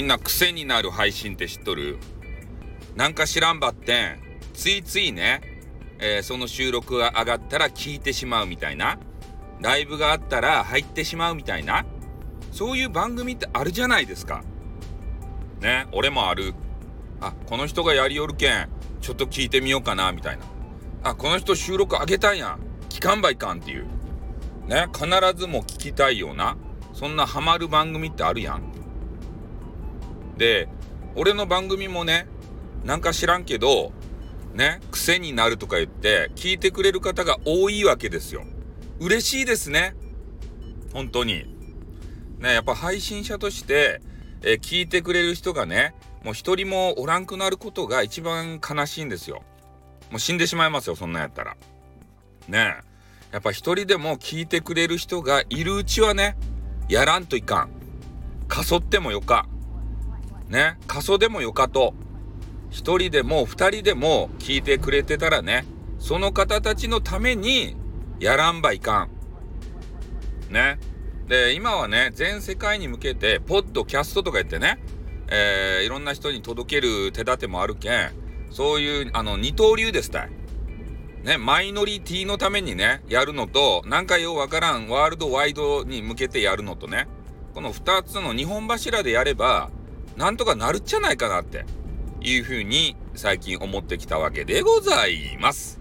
[0.00, 1.98] みんな癖になる配信って知っとる？
[2.96, 4.18] なんか知らんばってん、
[4.54, 5.42] ついついね、
[5.98, 8.98] えー、その収録が上がったら聞いてしまうみたいな。
[9.60, 11.84] ライブがあったら入ってしまうみたいな。
[12.50, 14.42] そういう番組ってあるじゃないですか。
[15.60, 16.54] ね、俺もある。
[17.20, 18.70] あ、この人がやりよるけん、
[19.02, 20.44] ちょっと聞いてみようかな、みたいな。
[21.02, 22.60] あ、この人収録上げたんやん。
[22.88, 23.84] 聞かんばいかんっていう。
[24.66, 25.04] ね、必
[25.36, 26.56] ずも聞きたいような、
[26.94, 28.69] そんなハマる番組ってあるやん。
[30.40, 30.68] で、
[31.16, 32.26] 俺の番組もね、
[32.82, 33.92] なんか知らんけど、
[34.54, 38.44] ね、癖になるとか言って、聞いてくれる方が多いわけですよ。
[39.00, 39.94] 嬉しいですね。
[40.94, 41.44] 本当に。
[42.38, 44.00] ね、やっぱ配信者として、
[44.42, 45.94] え、聞いてくれる人がね、
[46.24, 49.42] もう一人もおらんくなることが一番悲しいんですよ。
[50.10, 51.58] もう死んでしまいますよ、そんなんやったら。
[52.48, 52.76] ね
[53.30, 56.38] やっぱ一人でも聞いてくれる人がいるうちはね、
[56.88, 57.70] やらんといかん。
[58.48, 59.46] かそってもよか。
[60.50, 61.94] ね、過疎でもよかと。
[62.70, 65.64] 一人でも二人でも聞いてくれてたらね、
[65.98, 67.76] その方たちのために
[68.18, 69.08] やらんばいか
[70.50, 70.52] ん。
[70.52, 70.78] ね。
[71.28, 74.82] で、今はね、全世界に向けて、ポッドキャストとか言ってね、
[75.28, 78.10] えー、いろんな人に届ける手立てもあるけん、
[78.50, 80.30] そういう、あの、二刀流ですたい。
[81.22, 87.06] ね、マイノリティのためにね、やるのと、なんかようわからんワールドワイドに向けてやるのとね、
[87.54, 89.70] この二つの二本柱でやれば、
[90.16, 91.64] なんとかなるっちゃないかなって
[92.20, 95.80] いうふうに最近思ってきたわけでございます。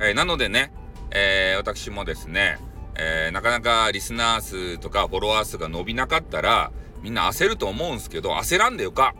[0.00, 0.72] えー、なのでね、
[1.10, 2.58] えー、私もですね、
[2.96, 9.14] えー、なかなかリスナー数とかフォロワー数が伸びなかったら、みんな焦ると思うんすけど、焦らんでよか。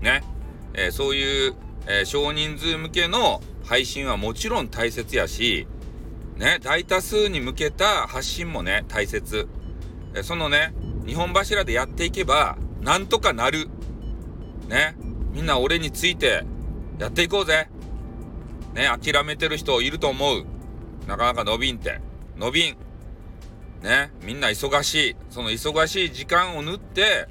[0.00, 0.22] ね。
[0.74, 1.54] えそういう、
[1.86, 5.66] え少人数向けの配信はもちろん大切やし、
[6.36, 9.46] ね、大多数に向けた発信もね、大切。
[10.14, 10.74] えそのね、
[11.06, 13.70] 日本柱でやっていけば、なんとかなる。
[14.68, 14.94] ね。
[15.32, 16.44] みんな俺について
[16.98, 17.68] やっていこうぜ。
[18.74, 20.44] ね、諦めてる人いると思う。
[21.08, 22.00] なかなか伸びんって。
[22.36, 22.76] 伸びん。
[23.82, 25.16] ね、みんな忙しい。
[25.30, 27.26] その忙しい時間を縫って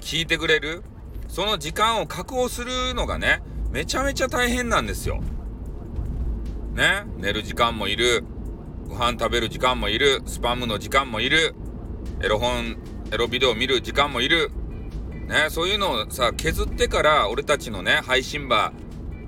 [0.00, 0.82] 聞いてくれる。
[1.26, 5.22] その時間を確保するのがね、めちゃめちゃ大変なんですよ。
[6.74, 8.24] ね、寝る時間もいる。
[8.86, 10.22] ご飯食べる時間もいる。
[10.26, 11.54] スパムの時間もいる。
[12.22, 12.76] エロ本、
[13.10, 14.50] エロビデオ見る時間もいる。
[15.28, 18.72] ね、そういうのをさ、削ってから俺たちのね、配信場、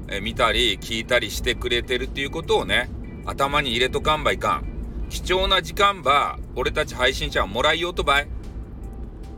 [0.08, 2.90] え見たり聞いたりしてくれてるっていうことをね、
[3.26, 4.64] 頭に入れとかんばいかん。
[5.10, 8.28] 貴重な時間ば、俺たち配信者はもらいようとばい。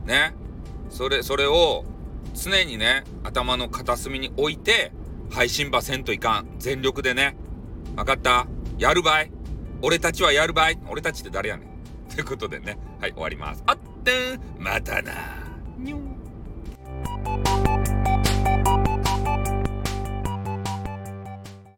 [0.06, 0.34] ね。
[0.89, 1.84] それ、それを
[2.34, 4.93] 常にね、頭の片隅に置いて、
[5.31, 6.47] 配信場せんといかん。
[6.59, 7.37] 全力でね。
[7.97, 8.47] わかった？
[8.79, 9.31] やるばい
[9.83, 13.62] 俺たちはやるばい俺たちって誰やねんということでね、はい、終わります。
[13.67, 15.12] あってんまたな
[15.79, 16.22] にょん